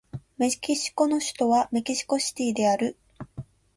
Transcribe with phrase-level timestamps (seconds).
[0.39, 2.97] メキシコの首都はメキシコシティである